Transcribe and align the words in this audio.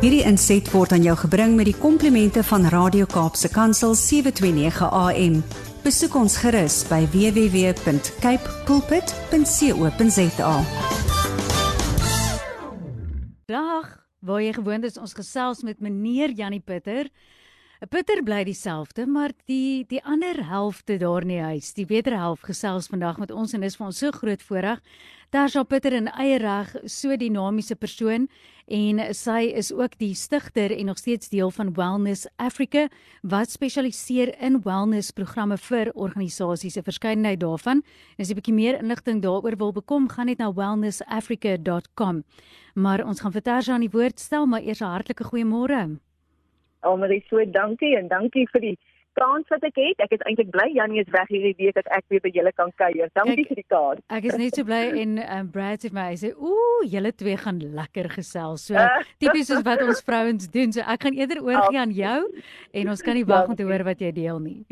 Hierdie 0.00 0.22
inset 0.24 0.64
word 0.72 0.94
aan 0.96 1.02
jou 1.04 1.12
gebring 1.26 1.58
met 1.58 1.66
die 1.68 1.76
komplimente 1.76 2.40
van 2.48 2.62
Radio 2.72 3.04
Kaapse 3.04 3.50
Kansel 3.52 3.92
729 3.92 4.86
AM. 4.96 5.34
Besoek 5.84 6.14
ons 6.16 6.38
gerus 6.40 6.78
by 6.88 7.02
www.cape 7.12 8.54
pulpit.co.za. 8.64 10.54
Dag, 13.52 13.92
waar 14.24 14.40
jy 14.40 14.54
gewoond 14.56 14.88
is 14.88 14.96
ons 14.96 15.12
gesels 15.20 15.60
met 15.68 15.84
meneer 15.84 16.32
Jannie 16.32 16.64
Pitter. 16.64 17.12
'n 17.80 17.88
Pitter 17.88 18.20
bly 18.20 18.42
dieselfde, 18.44 19.06
maar 19.08 19.32
die 19.48 19.86
die 19.88 20.02
ander 20.04 20.36
helfte 20.44 20.98
daar 21.00 21.24
in 21.24 21.30
die 21.32 21.40
huis, 21.40 21.70
die 21.72 21.86
beter 21.88 22.12
helf 22.12 22.42
gesels 22.44 22.90
vandag 22.92 23.16
met 23.16 23.30
ons 23.32 23.54
en 23.56 23.62
dis 23.64 23.76
vir 23.78 23.86
ons 23.86 24.00
so 24.02 24.10
groot 24.12 24.42
voorreg. 24.44 24.82
Tasha 25.32 25.62
Pitter 25.64 25.96
in 25.96 26.10
eie 26.12 26.36
reg, 26.42 26.74
so 26.84 27.16
dinamiese 27.16 27.78
persoon 27.80 28.26
en 28.68 29.00
sy 29.16 29.46
is 29.56 29.72
ook 29.72 29.96
die 29.96 30.12
stigter 30.12 30.74
en 30.76 30.90
nog 30.90 31.00
steeds 31.00 31.32
deel 31.32 31.50
van 31.56 31.72
Wellness 31.72 32.26
Africa 32.36 32.84
wat 33.22 33.48
spesialiseer 33.48 34.34
in 34.44 34.60
wellness 34.60 35.10
programme 35.10 35.56
vir 35.56 35.88
organisasies. 35.94 36.76
'n 36.76 36.84
Verskeidenheid 36.84 37.40
daarvan. 37.40 37.80
En 37.80 38.20
as 38.20 38.28
jy 38.28 38.34
'n 38.34 38.40
bietjie 38.42 38.54
meer 38.60 38.78
inligting 38.82 39.22
daaroor 39.22 39.56
wil 39.56 39.72
bekom, 39.72 40.08
gaan 40.08 40.26
net 40.26 40.38
na 40.38 40.52
wellnessafrica.com. 40.52 42.24
Maar 42.74 43.06
ons 43.06 43.20
gaan 43.20 43.32
vir 43.32 43.42
Tasha 43.42 43.72
aan 43.72 43.88
die 43.88 43.96
woord 43.96 44.20
stel, 44.20 44.46
maar 44.46 44.60
eers 44.60 44.82
'n 44.82 44.84
hartlike 44.84 45.24
goeiemôre. 45.24 46.09
Almarie, 46.80 47.22
so 47.28 47.44
dankie 47.44 47.96
en 47.98 48.08
dankie 48.08 48.46
vir 48.52 48.60
die 48.60 48.76
kans 49.18 49.48
wat 49.52 49.64
ek 49.66 49.78
het. 49.80 50.02
Ek 50.04 50.14
is 50.16 50.22
eintlik 50.28 50.50
bly 50.54 50.68
Janie 50.72 51.02
is 51.02 51.10
weg 51.12 51.28
hierdie 51.32 51.54
week 51.58 51.76
dat 51.76 51.88
ek 51.96 52.06
weer 52.12 52.22
by 52.24 52.30
julle 52.34 52.52
kan 52.56 52.70
kuier. 52.80 53.10
Dankie 53.18 53.46
vir 53.48 53.58
die 53.60 53.66
kans. 53.68 54.02
Ek 54.16 54.28
is 54.30 54.38
net 54.40 54.56
so 54.56 54.66
bly 54.68 54.82
en 55.02 55.16
um, 55.24 55.48
Brad 55.52 55.86
het 55.86 55.96
my 55.96 56.12
sê, 56.20 56.32
"Ooh, 56.36 56.84
julle 56.88 57.12
twee 57.12 57.36
gaan 57.40 57.58
lekker 57.60 58.10
gesels." 58.16 58.68
So 58.70 58.86
tipies 59.18 59.50
soos 59.50 59.64
wat 59.66 59.82
ons 59.84 60.04
vrouens 60.06 60.46
doen. 60.50 60.72
So 60.72 60.84
ek 60.84 61.08
gaan 61.08 61.18
eerder 61.18 61.42
oorgie 61.44 61.80
aan 61.80 61.96
jou 61.96 62.20
en 62.72 62.94
ons 62.94 63.02
kan 63.02 63.18
nie 63.18 63.26
wag 63.28 63.50
om 63.50 63.58
te 63.58 63.66
hoor 63.68 63.84
wat 63.84 64.00
jy 64.00 64.12
deel 64.16 64.40
nie. 64.40 64.62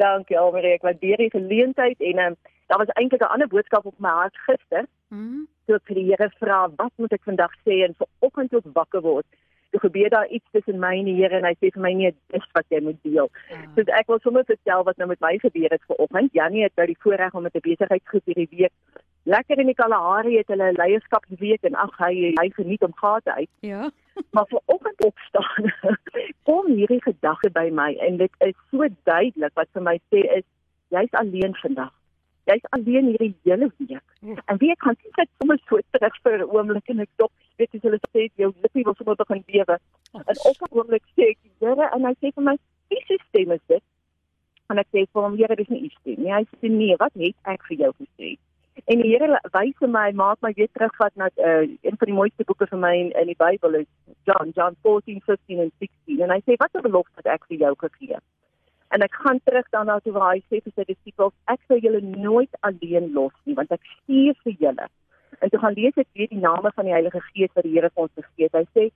Dankie 0.00 0.38
Almarie, 0.40 0.78
ek 0.78 0.86
waardeer 0.86 1.20
die 1.20 1.34
geleentheid 1.34 2.00
en 2.00 2.24
um, 2.24 2.36
daar 2.72 2.80
was 2.80 2.94
eintlik 2.96 3.20
'n 3.20 3.32
ander 3.34 3.48
boodskap 3.48 3.86
op 3.86 3.98
my 3.98 4.08
hart 4.08 4.36
gister. 4.48 4.86
Mhm. 5.10 5.46
So 5.66 5.74
ek 5.74 5.86
vir 5.86 5.94
die 5.94 6.08
Here 6.10 6.30
vra, 6.40 6.66
"Wat 6.76 6.92
moet 6.96 7.12
ek 7.12 7.22
vandag 7.22 7.52
sê?" 7.66 7.84
en 7.84 7.94
vanoggend 7.94 8.54
ook 8.54 8.66
wakker 8.74 9.02
word 9.02 9.26
toe 9.70 9.80
gebeur 9.80 10.10
daar 10.10 10.28
iets 10.28 10.46
tussen 10.52 10.78
my 10.78 10.92
en 10.98 11.08
die 11.08 11.16
Here 11.18 11.36
en 11.38 11.46
hy 11.48 11.54
sê 11.58 11.70
vir 11.74 11.82
my 11.82 11.92
nee 11.98 12.14
dis 12.34 12.48
wat 12.56 12.66
jy 12.68 12.80
moet 12.86 12.98
deel. 13.06 13.30
Ja. 13.50 13.60
So 13.76 13.86
ek 14.00 14.10
wil 14.12 14.22
sommer 14.24 14.44
vertel 14.48 14.84
wat 14.88 14.98
nou 14.98 15.08
met 15.12 15.20
my 15.20 15.36
gebeur 15.38 15.70
het 15.70 15.86
vanoggend. 15.86 16.32
Janie 16.32 16.66
het 16.66 16.76
nou 16.76 16.86
die 16.90 16.98
voorreg 17.04 17.34
om 17.34 17.46
met 17.48 17.54
'n 17.54 17.66
besigheidsgroep 17.68 18.26
hierdie 18.26 18.50
week 18.50 18.74
lekker 19.22 19.58
in 19.58 19.66
die 19.66 19.74
Kalahari 19.74 20.36
het 20.36 20.48
hulle 20.48 20.72
leierskapsweek 20.72 21.62
en 21.68 21.74
ag 21.74 21.92
hy 21.98 22.32
hy 22.40 22.48
geniet 22.56 22.82
om 22.82 22.94
gate 22.96 23.34
uit. 23.34 23.50
Ja. 23.60 23.90
maar 24.34 24.48
vanoggend 24.48 25.04
opstaan 25.04 25.72
kom 26.48 26.66
hierdie 26.66 27.02
gedagte 27.02 27.50
by 27.50 27.68
my 27.72 27.92
en 28.06 28.16
dit 28.16 28.32
is 28.38 28.56
so 28.70 28.88
duidelik 29.04 29.54
wat 29.54 29.68
vir 29.72 29.82
my 29.82 29.96
sê 30.12 30.24
is 30.38 30.46
jy's 30.90 31.14
alleen 31.22 31.54
vandag 31.62 31.92
jy's 32.44 32.66
alleen 32.76 33.06
hierdie 33.12 33.34
hele 33.42 33.70
week. 33.76 33.90
Ja. 34.20 34.36
En 34.44 34.58
wie 34.58 34.76
kan 34.76 34.96
sê 34.98 35.10
dit 35.14 35.28
sommer 35.38 35.58
so 35.68 35.78
terug 35.90 36.16
vir 36.22 36.38
'n 36.38 36.50
oomblik 36.50 36.88
en 36.88 37.00
ek 37.00 37.12
dop, 37.16 37.32
weet 37.58 37.72
jy 37.72 37.80
hulle 37.82 38.00
sê 38.10 38.28
jou 38.36 38.52
lippie 38.62 38.84
wil 38.84 38.94
sommer 38.94 39.16
begin 39.16 39.42
bewe. 39.46 39.78
En 40.12 40.36
op 40.50 40.58
'n 40.60 40.74
oomblik 40.78 41.04
sê 41.16 41.30
ek, 41.30 41.38
"Here," 41.60 41.88
en 41.94 42.04
hy 42.04 42.14
sê 42.20 42.32
vir 42.34 42.44
my, 42.44 42.56
"Wie 42.88 43.02
se 43.06 43.18
stem 43.28 43.52
is 43.52 43.64
dit?" 43.66 43.82
En 44.70 44.78
ek 44.78 44.86
sê 44.86 45.06
vir 45.12 45.22
hom, 45.22 45.36
"Here, 45.36 45.56
dis 45.56 45.68
nie 45.68 45.84
u 45.84 45.88
stem 45.88 46.22
nie." 46.22 46.32
Hy 46.32 46.44
sê, 46.44 46.70
"Nee, 46.70 46.96
wat 46.96 47.12
het 47.14 47.36
ek 47.44 47.62
vir 47.68 47.76
jou 47.76 47.92
gesê?" 47.92 48.38
En 48.86 49.00
die 49.00 49.10
Here 49.10 49.40
wys 49.52 49.80
my, 49.80 50.10
maak 50.12 50.38
my 50.40 50.52
weer 50.56 50.68
terugvat 50.72 51.14
na 51.16 51.28
uh, 51.36 51.68
een 51.82 51.96
van 51.98 52.06
die 52.06 52.14
mooiste 52.14 52.44
boeke 52.44 52.66
vir 52.66 52.78
my 52.78 52.94
in, 52.96 53.10
in 53.20 53.26
die 53.26 53.36
Bybel 53.36 53.74
is 53.74 53.86
John, 54.24 54.52
John 54.56 54.76
14, 54.82 55.20
15 55.26 55.58
en 55.58 55.72
16. 55.78 56.20
En 56.20 56.30
hy 56.30 56.40
sê, 56.46 56.56
"Wat 56.56 56.74
'n 56.74 56.86
belofte 56.88 57.16
het 57.16 57.26
ek 57.26 57.46
vir 57.48 57.58
jou 57.58 57.74
gegee?" 57.76 58.18
En 58.90 59.02
ek 59.06 59.14
gaan 59.14 59.40
terug 59.44 59.68
daarna 59.70 59.98
toe 60.02 60.12
waar 60.12 60.32
hy 60.34 60.40
sê 60.50 60.58
vir 60.64 60.72
sy 60.74 60.84
disippels, 60.88 61.34
ek 61.52 61.60
sal 61.68 61.78
julle 61.82 62.00
nooit 62.02 62.56
alleen 62.66 63.12
los 63.14 63.34
nie, 63.46 63.54
want 63.58 63.70
ek 63.76 63.84
stuur 63.90 64.34
vir 64.44 64.56
julle. 64.64 64.86
En 65.38 65.52
toe 65.52 65.60
gaan 65.62 65.76
lees 65.78 66.00
ek 66.02 66.08
weer 66.18 66.30
die 66.32 66.42
name 66.42 66.72
van 66.74 66.88
die 66.88 66.96
Heilige 66.96 67.22
Gees 67.28 67.52
wat 67.54 67.68
die 67.68 67.76
Here 67.76 67.90
vir 67.94 68.02
ons 68.06 68.16
gegee 68.18 68.48
het. 68.48 68.58
Hy 68.58 68.66
sê, 68.74 68.88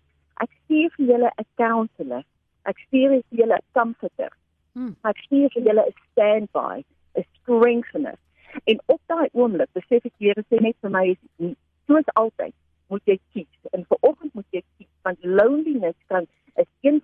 ek 0.43 0.51
stuur 0.65 0.91
vir 0.97 1.07
julle 1.13 1.31
'n 1.31 1.47
counselor. 1.63 2.25
Ek 2.67 2.83
stuur 2.87 3.15
vir 3.15 3.39
julle 3.41 3.57
'n 3.61 3.67
comforter. 3.79 4.33
Hmm. 4.75 4.97
Ek 5.05 5.19
stuur 5.27 5.49
vir 5.55 5.63
julle 5.63 5.87
'n 5.87 5.95
standby, 6.11 6.85
'n 7.15 7.25
strengthener. 7.39 8.19
En 8.65 8.79
op 8.87 9.01
daai 9.07 9.29
oomblik 9.33 9.71
besef 9.73 10.05
ek 10.05 10.19
Here 10.19 10.43
sê 10.51 10.61
net 10.61 10.77
vir 10.81 10.91
my 10.91 11.05
is 11.15 11.55
soos 11.87 12.09
altyd, 12.15 12.55
moet 12.89 13.03
jy 13.05 13.19
kies. 13.33 13.61
En 13.73 13.85
vir 13.89 13.99
oggend 14.01 14.35
moet 14.35 14.51
jy 14.51 14.63
kies 14.77 14.91
want 15.03 15.25
loneliness 15.25 15.99
kan 16.09 16.27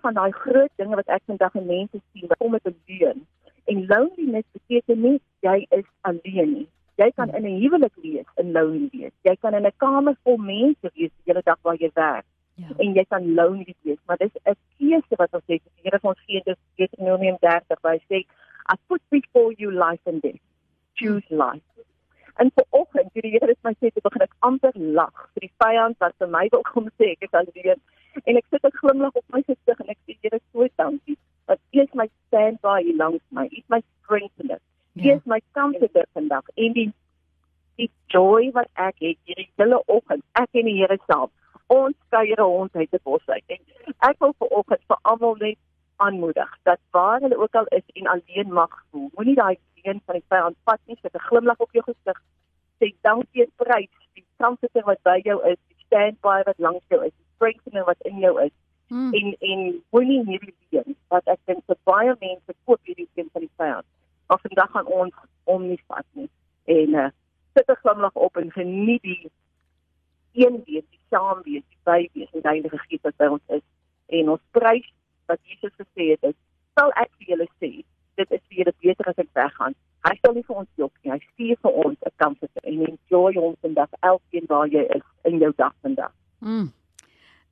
van 0.01 0.13
daai 0.13 0.31
groot 0.31 0.71
dinge 0.75 0.95
wat 0.95 1.07
ek 1.07 1.23
vandag 1.25 1.55
in 1.55 1.65
mense 1.65 2.01
sien 2.11 2.27
wat 2.27 2.37
kom 2.37 2.51
met 2.51 2.65
'n 2.65 2.75
leuen. 2.85 3.25
En 3.65 3.85
loneliness 3.85 4.47
beteken 4.51 5.01
nie 5.01 5.21
jy 5.39 5.65
is 5.69 5.87
alleen 6.01 6.51
nie. 6.53 6.67
Jy 6.95 7.11
kan 7.15 7.33
in 7.35 7.45
'n 7.45 7.61
huwelik 7.61 7.95
wees 7.95 8.29
en 8.35 8.51
lonely 8.51 8.89
wees. 8.91 9.13
Jy 9.21 9.35
kan 9.41 9.53
in 9.53 9.65
'n 9.65 9.77
kamer 9.77 10.15
vol 10.23 10.37
mense 10.37 10.87
wees 10.93 11.11
die 11.17 11.25
hele 11.25 11.41
dag 11.43 11.59
waar 11.61 11.75
jy 11.75 11.89
werk. 11.93 12.25
Ja. 12.55 12.67
En 12.77 12.93
jy 12.93 13.05
kan 13.09 13.33
lonely 13.33 13.75
wees, 13.81 13.97
maar 14.05 14.17
dis 14.17 14.35
'n 14.43 14.55
keuse 14.77 15.15
wat 15.15 15.33
ons 15.33 15.43
het. 15.45 15.61
Die 15.63 15.83
Here 15.83 15.99
van 15.99 16.09
ons 16.09 16.23
gee 16.25 16.41
dit 16.43 16.57
Deuteronomium 16.75 17.37
30 17.39 17.81
waar 17.81 17.93
hy 17.93 18.03
sê, 18.09 18.17
"I 18.73 18.75
put 18.87 19.01
before 19.09 19.53
you 19.53 19.71
life 19.71 20.03
and 20.09 20.21
death. 20.21 20.43
Choose 20.93 21.25
life." 21.29 21.65
En 22.35 22.51
vir 22.55 22.65
oggend, 22.69 23.13
die 23.13 23.31
Here 23.31 23.47
het 23.47 23.57
my 23.63 23.73
sê 23.73 23.91
te 23.93 24.01
begin 24.01 24.21
ek 24.21 24.35
amper 24.39 24.71
lag 24.75 25.29
vir 25.33 25.41
die 25.47 25.53
vyand 25.63 25.97
wat 25.97 26.13
vir 26.17 26.27
my 26.27 26.47
wil 26.51 26.61
kom 26.61 26.89
sê 26.97 27.11
ek 27.11 27.27
is 27.27 27.31
alleen 27.31 27.81
en 28.23 28.37
ek 28.37 28.45
sit 28.49 28.65
'n 28.67 28.77
glimlag 28.81 29.13
op 29.19 29.25
my 29.33 29.41
gesig 29.47 29.79
en 29.83 29.89
ek 29.93 29.99
sê 30.05 30.17
Here 30.21 30.39
so 30.51 30.67
dankie 30.75 31.17
dat 31.47 31.59
U 31.73 31.81
is 31.81 31.93
my 31.93 32.07
standby 32.27 32.81
langs 32.95 33.23
my. 33.29 33.45
U 33.45 33.57
is 33.61 33.67
my 33.67 33.81
strengthener. 34.03 34.59
U 34.95 35.01
ja. 35.01 35.15
is 35.15 35.25
my 35.25 35.41
comforter 35.51 36.05
vandag 36.13 36.45
en 36.55 36.73
die 36.73 36.91
die 37.75 37.89
joy 38.07 38.51
wat 38.51 38.69
ek 38.73 38.95
het 38.99 39.17
hierdie 39.25 39.49
hele 39.55 39.79
oggend. 39.85 40.23
Ek 40.33 40.49
en 40.51 40.65
die 40.65 40.77
Here 40.81 40.97
saam. 41.07 41.31
Ons 41.67 41.95
kuier 42.09 42.37
rond 42.37 42.75
uit 42.75 42.91
die 42.91 43.03
bos 43.03 43.25
uit. 43.27 43.43
En 43.47 43.95
ek 44.09 44.19
wil 44.19 44.35
vir 44.39 44.53
oggend 44.59 44.83
vir 44.87 44.99
almal 45.01 45.35
net 45.39 45.57
aanmoedig 45.95 46.57
dat 46.63 46.79
waar 46.91 47.21
hulle 47.21 47.37
ook 47.37 47.55
al 47.55 47.65
is 47.77 47.87
en 47.93 48.07
alleen 48.07 48.53
mag 48.53 48.83
voel. 48.91 49.09
Moenie 49.15 49.35
daai 49.35 49.57
leen 49.83 50.01
van 50.05 50.19
die 50.19 50.27
vyand 50.27 50.57
vat 50.65 50.79
nie 50.85 50.99
met 51.01 51.15
'n 51.15 51.27
glimlag 51.29 51.59
op 51.59 51.71
jou 51.71 51.83
gesig. 51.83 52.21
Sê 52.79 52.93
dankie 53.01 53.43
en 53.43 53.51
prys 53.55 53.93
die 54.13 54.25
comforter 54.37 54.83
wat 54.83 55.01
by 55.03 55.19
jou 55.23 55.39
is, 55.47 55.59
die 55.67 55.85
standby 55.85 56.41
wat 56.45 56.59
langs 56.59 56.83
jou 56.89 57.05
is 57.05 57.15
strengthener 57.41 57.85
wat 57.89 57.97
in 58.05 58.19
jou 58.21 58.41
is. 58.41 58.53
Hmm. 58.87 59.13
En 59.13 59.35
en 59.39 59.83
moenie 59.89 60.21
hierdie 60.27 60.55
ding 60.69 60.95
wat 61.07 61.27
ek 61.31 61.39
dink 61.45 61.63
vir 61.65 61.77
baie 61.87 62.15
mense 62.19 62.55
koop 62.65 62.79
hierdie 62.83 63.07
ding 63.15 63.29
van 63.33 63.41
die 63.41 63.53
vyand. 63.57 63.87
Maar 64.27 64.39
vandag 64.43 64.71
gaan 64.71 64.85
ons 64.85 65.13
om 65.43 65.67
nie 65.67 65.79
vat 65.87 66.05
nie. 66.11 66.29
En 66.65 66.97
uh, 67.03 67.09
sit 67.53 67.69
'n 67.69 67.81
glimlag 67.83 68.13
op 68.13 68.37
en 68.37 68.51
geniet 68.51 69.01
die 69.01 69.31
een 70.33 70.61
wees, 70.65 70.83
die 70.89 71.03
saam 71.09 71.41
wees, 71.43 71.63
die 71.69 71.81
by 71.83 72.09
wees 72.13 72.31
en 72.31 72.41
die 72.41 72.49
Heilige 72.49 72.77
Gees 72.77 73.01
wat 73.01 73.17
by 73.17 73.25
ons 73.25 73.47
is. 73.47 73.63
En 74.05 74.29
ons 74.29 74.41
prys 74.51 74.93
wat 75.25 75.39
Jesus 75.43 75.73
gesê 75.75 76.11
het 76.11 76.23
is, 76.23 76.37
sal 76.75 76.91
ek 76.91 77.09
vir 77.17 77.27
julle 77.27 77.47
sê, 77.59 77.71
dit 78.15 78.31
is 78.31 78.43
vir 78.47 78.57
julle 78.57 78.73
beter 78.79 79.09
as 79.11 79.23
ek 79.23 79.31
weggaan. 79.33 79.75
Hy 80.07 80.13
sal 80.21 80.33
nie 80.33 80.43
vir 80.47 80.55
ons 80.63 80.69
jok 80.75 80.93
nie. 81.01 81.11
Hy 81.11 81.19
stuur 81.19 81.57
vir 81.63 81.71
ons 81.85 81.97
'n 82.05 82.13
kans 82.15 82.37
en 82.63 82.85
enjoy 82.87 83.33
ons 83.35 83.57
vandag 83.61 83.91
elkeen 83.99 84.45
waar 84.47 84.67
jy 84.67 84.83
is 84.95 85.07
in 85.23 85.39
jou 85.39 85.53
dag 85.55 85.73
vandag. 85.81 86.13
Mm. 86.39 86.71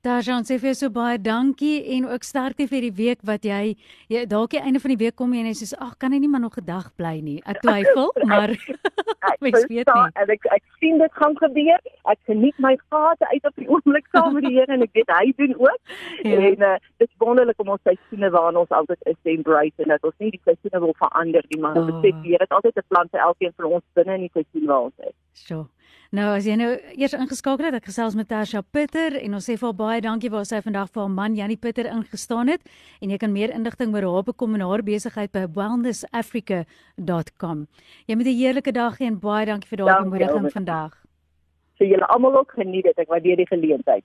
Daar 0.00 0.22
Jean 0.24 0.46
sê 0.48 0.56
vir 0.56 0.70
jou 0.70 0.76
so 0.78 0.88
baie 0.88 1.18
dankie 1.20 1.82
en 1.96 2.06
ook 2.08 2.22
sterkte 2.24 2.64
vir 2.70 2.86
die 2.86 2.92
week 2.96 3.24
wat 3.28 3.44
jy, 3.44 3.74
jy 4.08 4.22
dalk 4.24 4.54
die 4.54 4.60
einde 4.62 4.80
van 4.80 4.94
die 4.94 5.00
week 5.02 5.16
kom 5.18 5.34
jy 5.36 5.42
en 5.42 5.48
jy 5.50 5.56
sê 5.58 5.76
ag 5.76 5.98
kan 6.00 6.14
hy 6.16 6.20
nie 6.22 6.30
maar 6.32 6.40
nog 6.40 6.56
'n 6.56 6.64
dag 6.64 6.86
bly 6.96 7.20
nie. 7.20 7.42
Ek 7.44 7.60
twyfel, 7.60 8.08
maar 8.32 8.48
ek 9.30 9.40
weet 9.44 9.68
nie. 9.68 10.06
En 10.16 10.30
ek 10.32 10.46
ek 10.56 10.64
sien 10.80 10.96
dit 10.96 11.12
gaan 11.20 11.36
gebeur. 11.36 11.80
Ek 12.08 12.20
geniet 12.24 12.56
my 12.56 12.78
gate 12.88 13.28
uit 13.28 13.44
op 13.44 13.56
die 13.60 13.68
oomblik 13.68 14.08
saam 14.16 14.32
met 14.34 14.48
die 14.48 14.56
Here 14.56 14.72
en 14.72 14.86
ek 14.88 14.96
weet 14.96 15.12
hy 15.18 15.32
doen 15.36 15.54
ook. 15.58 15.80
Ja. 16.30 16.36
En 16.36 16.60
uh, 16.60 16.76
dit 17.00 17.08
is 17.08 17.14
wonderlik 17.18 17.60
om 17.60 17.68
ons 17.68 17.80
seisoene 17.82 18.30
waarin 18.30 18.56
ons 18.56 18.68
altyd 18.68 18.98
is 19.08 19.16
te 19.22 19.30
embrace 19.30 19.82
en 19.82 19.88
dat 19.88 20.04
ons 20.04 20.14
nie 20.18 20.30
die 20.30 20.40
seisoene 20.44 20.80
wil 20.80 20.94
verander 20.98 21.44
nie, 21.48 21.60
maar 21.60 21.76
oh. 21.76 21.86
besef 21.86 22.16
die 22.22 22.32
Here 22.32 22.44
het 22.44 22.52
altyd 22.52 22.76
'n 22.76 22.88
plan 22.88 23.08
vir 23.12 23.20
elkeen 23.20 23.52
van 23.56 23.64
ons 23.64 23.84
binne 23.94 24.14
in 24.14 24.26
die 24.28 24.32
seisoen 24.32 24.66
waar 24.66 24.88
ons 24.88 24.98
is. 25.08 25.16
Sjoe. 25.32 25.66
Nou 26.10 26.24
as 26.34 26.42
jy 26.46 26.56
nou 26.58 26.72
eers 26.98 27.12
ingeskakel 27.14 27.66
het, 27.68 27.74
ek 27.78 27.86
gesels 27.86 28.14
met 28.18 28.26
Tasha 28.28 28.62
Pitter 28.62 29.14
en 29.20 29.34
ons 29.38 29.46
sê 29.46 29.54
vir 29.60 29.72
baie 29.78 30.00
dankie 30.02 30.30
waar 30.32 30.44
sy 30.48 30.60
vandag 30.64 30.88
vir 30.90 31.02
haar 31.04 31.14
man 31.14 31.36
Janie 31.38 31.56
Pitter 31.56 31.86
ingestaan 31.86 32.48
het 32.50 32.62
en 33.00 33.10
jy 33.14 33.18
kan 33.22 33.32
meer 33.32 33.50
inligting 33.54 33.94
oor 33.94 34.02
haar 34.08 34.24
bekom 34.26 34.54
en 34.58 34.66
haar 34.66 34.82
besigheid 34.82 35.32
by 35.32 35.46
wellnessafrica.com. 35.54 37.66
Jy 38.06 38.14
moet 38.16 38.26
'n 38.26 38.38
heerlike 38.40 38.72
dag 38.72 38.98
hê 38.98 39.04
en 39.06 39.20
baie 39.20 39.46
dankie 39.46 39.68
vir 39.68 39.78
daardie 39.78 40.10
bemoediging 40.10 40.52
vandag. 40.52 40.92
Vir 41.78 41.86
julle 41.86 42.06
almal 42.06 42.38
ook 42.38 42.52
geniet 42.52 42.84
dit. 42.84 42.98
Ek 42.98 43.08
waardeer 43.08 43.36
die 43.36 43.46
geleentheid. 43.46 44.04